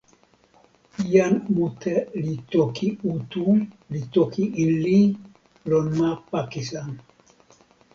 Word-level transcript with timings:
jan 1.11 1.35
mute 1.57 1.93
li 2.23 2.33
toki 2.55 2.87
Utu 3.13 3.45
li 3.93 4.01
toki 4.17 4.43
Inli 4.67 4.99
lon 5.71 5.85
ma 5.97 6.09
Pakisan. 6.31 6.91